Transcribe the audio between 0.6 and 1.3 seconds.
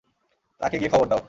তাকে গিয়ে খবর দাও।